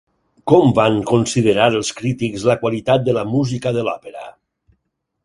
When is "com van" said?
0.51-0.95